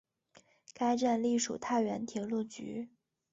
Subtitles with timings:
[0.73, 2.89] 该站隶属太原铁路局。